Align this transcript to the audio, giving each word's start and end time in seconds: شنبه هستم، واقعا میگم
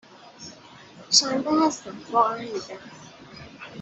شنبه 1.11 1.65
هستم، 1.67 1.95
واقعا 2.11 2.37
میگم 2.37 2.79